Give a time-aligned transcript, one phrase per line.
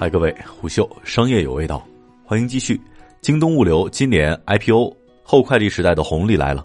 [0.00, 1.84] 嗨，各位，虎嗅商业有味道，
[2.24, 2.80] 欢迎继续。
[3.20, 6.64] 京东物流今年 IPO 后快递时代的红利来了，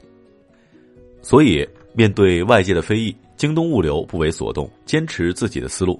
[1.23, 5.99] 所以面对外界的非议，京东物流不为所动，坚持自己的思路。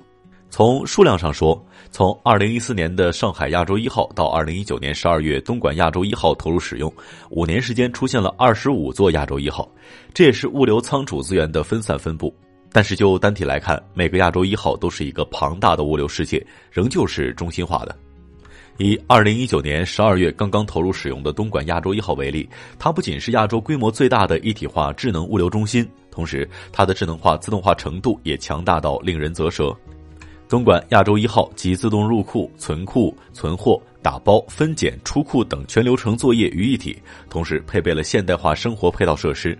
[0.51, 1.59] 从数量上说，
[1.89, 6.93] 从二零一四年的上海亚洲一号到二零一九年十二月东莞亚洲一号投入使用，
[7.31, 9.67] 五年时间出现了二十五座亚洲一号，
[10.13, 12.31] 这也是物流仓储资源的分散分布。
[12.73, 17.95] 但是就单体来看，每个亚洲一号都是一个庞大的物流世界，仍旧是中心化的。
[18.77, 22.49] 以二零一九年十二月刚刚投入使用的东莞亚洲一号为例，
[22.79, 29.71] 它不仅是亚洲规模最大的一体化智能物流中心，同时它的智能化自动化程度也强大到令人啧舌。
[30.49, 36.97] 东莞亚洲一号集自动入库、存库、存货、打包、分拣、出库等全流程作业于一体，
[37.29, 39.55] 同时配备了现代化生活配套设施。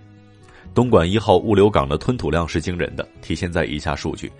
[0.74, 4.30] 东莞一号物流港的吞吐量是惊人的，体现在以下数据：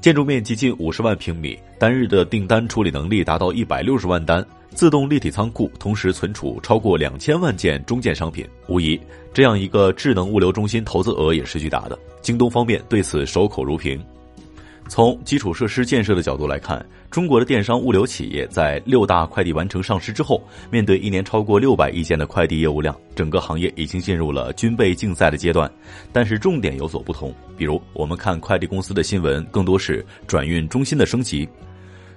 [0.00, 8.44] 建筑面积近五十万平米，单日的订单处理能力达到一百六十万单，自动立体仓库同时存储超过两千万件中件商品。
[8.66, 9.00] 无疑，
[9.32, 11.96] 这样一个智能物流中心投资额也是巨大的。
[12.20, 14.04] 京东方面对此守口如瓶。
[14.88, 25.70] 从基础设施建设的角度来看，中国的电商物流企业在六大快递完成上市之后，面对一年超过六百亿件的快递业务量，整个行业已经进入了军备竞赛的阶段。
[26.12, 31.48] 但是重点有所不同，比如我们看快递公司的新闻，更多是转运中心的升级。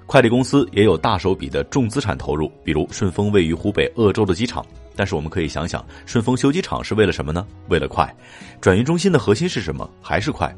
[0.06, 4.66] 快递公司也有大手笔的重资产投入，比如顺丰位于湖北鄂州的机场。
[4.96, 7.46] 但是我们可以想想，顺丰修机场是为了什么呢？
[7.68, 8.16] 为了快。
[8.60, 9.90] 转运中心的核心是什么？
[10.02, 10.54] 还是快。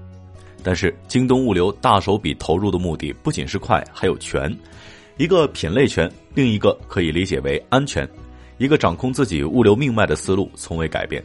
[0.63, 4.55] 但是，京东物流大手笔投入的目的不仅是快，还有全。
[5.17, 8.07] 一个品类全，另一个可以理解为安全。
[8.57, 11.23] 一个掌控自己物流命脉的思路从未改变。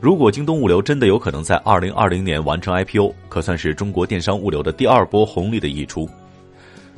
[0.00, 6.08] 如果京东物流真的有可能在二零二零年完成 IPO，可算是中国电商物流的第二波红利的溢出。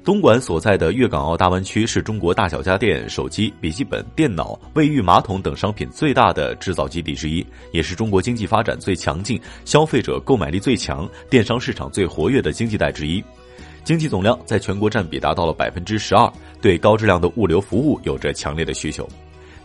[0.09, 13.23] 东莞所在的粤港澳大湾区是中国大小家电、手机、笔记本电脑、卫浴马桶等商品最大的制造基地之一，也是中国经济发展最强劲、消费者购买力最强、电商市场最活跃的经济带之一。
[13.85, 19.07] 经济总量在全国占比达到了百分之十二，对高质量的物流服务有着强烈的需求。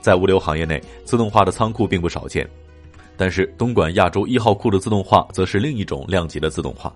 [0.02, 2.46] 在物流行业内，自动化的仓库并不少见。
[3.16, 6.94] 但是，东莞亚洲一号库的自动化则是另一种量级的自动化。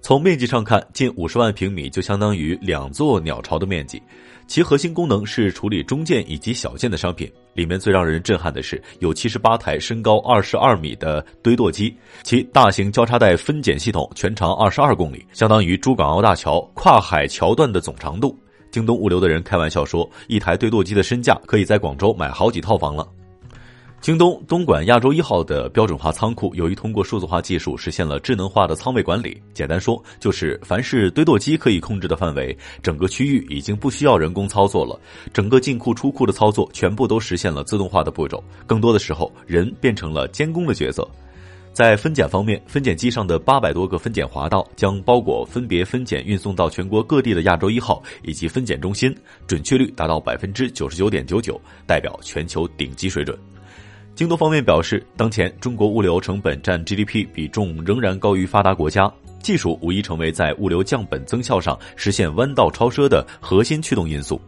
[0.00, 4.00] 从面积上看，近五十万平米就相当于两座鸟巢的面积。
[4.46, 7.30] 其核心功能是处理中件以及小件的商品。
[7.52, 18.38] 里面最让人震撼的是，有七十八台身高二十二米的堆垛机，其大型交叉带分拣系统全长二十二公里，相当于珠港澳大桥跨海桥段的总长度。
[18.70, 23.06] 京东物流的人开玩笑说，一台堆垛机的身价可以在广州买好几套房了。
[24.00, 29.42] 京东东莞亚洲一号的标准化仓库，由于通过数字化技术实现了智能化的仓位管理。
[29.52, 34.98] 简单说，就是凡是堆垛机可以控制的范围，整个区域已经不需要人工操作了。
[35.32, 38.42] 整个进库出库的操作全部都实现了自动化的步骤。
[38.66, 41.06] 更多的时候，人变成了监工的角色。
[41.72, 49.14] 在分拣方面，分拣机上的八百多个分拣滑道将包裹分别分拣运送到全国各地的亚洲一号以及分拣中心，
[49.46, 53.36] 准确率达到百分之九十九点九九，代表全球顶级水准。
[54.18, 59.08] 京东方面表示，当前中国物流成本占 GDP 比重仍然高于发达国家，
[59.40, 64.40] 技术无疑成为在物流降本增效上实现弯道超车的核心驱动因素。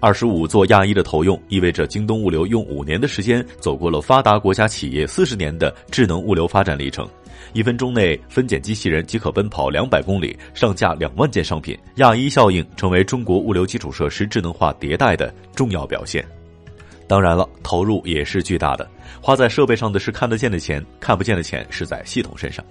[0.00, 7.08] 二十五座亚一的投用，意味着京东物流用五年的时间走过了发达国家企业四十年的智能物流发展历程。
[7.52, 11.78] 一分钟内，分拣机器人即可奔跑两百公里，上架两万件商品。
[11.98, 16.26] 亚一效应成为中国物流基础设施智能化迭代的重要表现。
[17.08, 18.88] 当然了，投入也是巨大的。
[19.20, 22.64] 花在设备上的是看得见的钱，看不见的钱是在系统身上。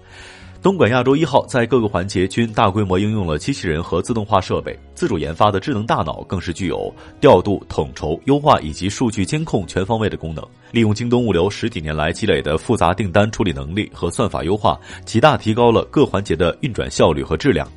[0.61, 6.91] 东莞亚洲一号在各个环节均大规模应用了机器人和自动化设备，自主研发的智能大脑更是具有
[7.21, 10.43] 调度、统筹、优化以及数据监控全方位的功能。
[10.71, 17.67] 利用京东物流十几年来积累的复杂订单处理能力和算法优化，极大提高了各环节的运转效率和质量。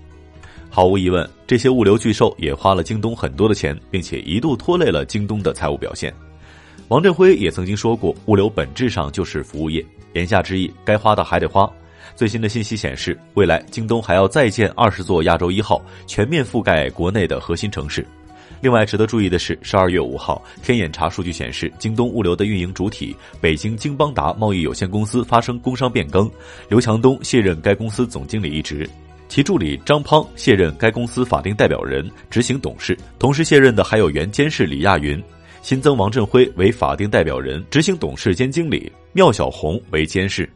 [0.70, 6.14] 毫无疑问，这些物流巨兽也花了京东很多的钱，并且一度拖累了京东的财务表现。
[6.88, 11.70] 王振辉也曾经说过，物流本质上就是服务业，言下之意，该花的还得花。
[12.16, 18.06] 最新的信息显示，未来京东还要再建二十座亚洲一号，全面覆盖国内的核心城市。
[18.62, 26.28] 另外，值得注意的是，十二月五号，天眼查数据显示，京东物流的运营主体北京京邦达贸易有限公司发生工商变更，
[26.70, 28.88] 刘强东卸任该公司总经理一职，
[29.28, 35.22] 其助理张胖卸任该公司法定代表人、执行董事，同时卸任的还有原监事李亚云。
[35.60, 40.48] 新增王振辉为法定代表人、执行董事兼经理，缪小红为监事。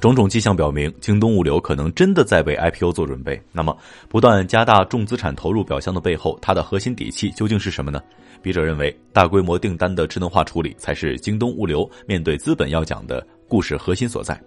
[0.00, 3.40] 种种迹象表明，京东物流可能真的在为 IPO 做准备。
[3.52, 3.76] 那么，
[4.08, 8.02] 不断加大重资产投入表象的背后，它的核心底气究竟是什么呢？
[8.42, 14.40] 笔者认为，大规模订单的智能化处理才是京东物流面对资本要讲的故事核心所在。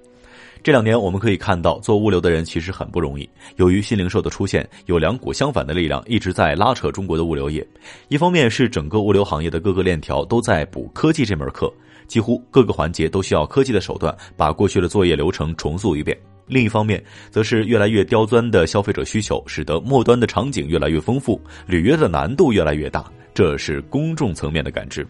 [0.63, 3.30] 这两年我们可以看到，做物流的人其实很不容易。
[3.57, 7.66] 由于新零售的出现，有两股相反的力量一直在拉扯中国的物流业。
[8.07, 11.72] 一方面是整个物流行业的各个链条都在补科技这门课。
[12.07, 16.16] 几乎各个环节都需要科技的手段，把过去的作业流程重塑一遍。
[16.46, 23.12] 另一方面，则是越来越刁钻的消费者需求，使得末端的场景越来越丰富，履约的难度越来越大。
[23.34, 25.06] 这是公众层面的感知。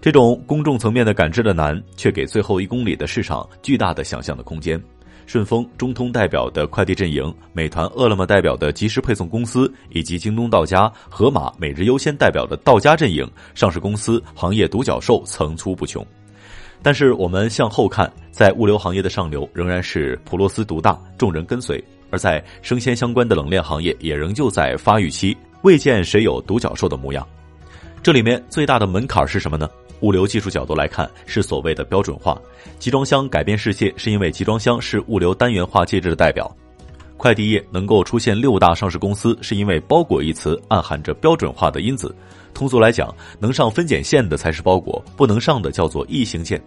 [0.00, 4.80] 这种公众层面的感知的难，却给最后一公里的市场巨大的想象的空间。
[5.26, 16.06] 顺丰、中通代表的快递阵营，美团、饿了么代表的即时配送公司，以及京东到家、盒马、每日优先代表的到家阵营，上市公司、行业独角兽层出不穷。
[16.82, 21.76] 但是我们向后看，在物流行业的上流仍然是普洛斯独大，众人跟随；
[22.08, 27.26] 而在生鲜相关的冷链行业，也仍旧在发育期，未见谁有独角兽的模样。
[28.02, 29.68] 这里面最大的门槛是什么呢？
[30.00, 32.40] 物流技术角度来看，是所谓的标准化。
[32.78, 36.50] 集装箱改变世界，是因为集装箱是物流单元化介质的代表。
[37.16, 42.14] 快递业能够出现六大上市公司，是因为“包裹”一词暗含着标准化的因子。
[42.58, 46.60] 通俗来讲，能上分拣线的才是包裹，不能上的叫做异形件。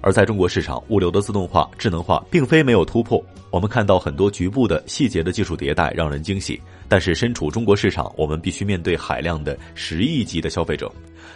[0.00, 3.22] 而在中国市场，物流的自动化、智能化并非没有突破。
[3.50, 6.58] 我们看到很多局部的细节的技术迭代，让人惊喜。
[6.88, 10.90] 但是身处中国市场，我们必须面对海量的十亿级的消费者。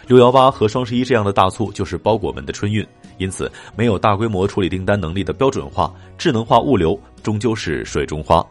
[0.06, 2.86] 六幺八和双十一这样的大促就是包裹们的春运，
[3.18, 8.42] 因此没有大规模处理订单能力的标准化、智能化物流，终究是水中花。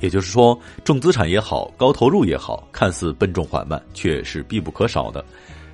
[0.00, 5.24] 也就是说，重资产也好，高投入也好，看似笨重缓慢，却是必不可少的。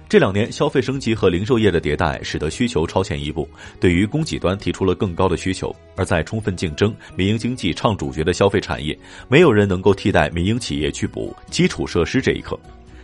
[0.08, 5.72] 这两年，消费升级和零售业的迭代，使得需求超前一步，对于供给端提出了更高的需求。
[5.94, 12.58] 而在充分竞争、民营经济唱主角的消费产业，没有人能够替代民营企业去补基础设施这一刻。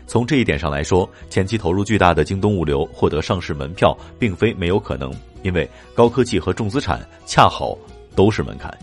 [0.09, 5.13] 从这一点上来说，前期投入巨大的京东物流获得上市门票，并非没有可能，
[5.43, 7.79] 因为高科技和重资产恰好
[8.17, 8.77] 都是门槛。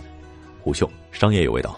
[0.61, 1.77] 虎嗅商业有味道，